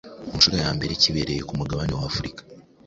ku 0.27 0.31
nshuro 0.37 0.55
ya 0.63 0.69
mbere 0.77 0.91
kibereye 1.01 1.41
ku 1.47 1.53
mugabane 1.59 1.93
w’Afurika, 1.99 2.41